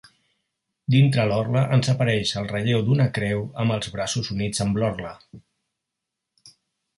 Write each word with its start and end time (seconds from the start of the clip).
Dintre 0.93 1.25
l'orla 1.31 1.61
ens 1.77 1.91
apareix 1.93 2.31
el 2.41 2.47
relleu 2.53 2.81
d'una 2.87 3.07
creu 3.19 3.45
amb 3.65 3.75
els 3.77 3.93
braços 3.97 4.33
units 4.37 4.65
amb 4.67 4.81
l'orla. 4.83 5.13